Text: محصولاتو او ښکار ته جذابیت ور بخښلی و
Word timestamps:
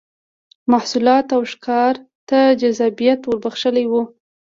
محصولاتو 0.71 1.33
او 1.37 1.41
ښکار 1.51 1.93
ته 2.29 2.39
جذابیت 2.61 3.19
ور 3.23 3.37
بخښلی 3.43 3.85
و 3.87 3.93